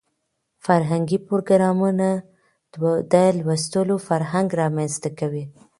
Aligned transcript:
فرهنګي 0.65 1.17
پروګرامونه 1.27 2.07
د 3.13 3.15
لوستلو 3.39 3.95
فرهنګ 4.07 4.47
رامنځته 4.61 5.09
کوي. 5.19 5.45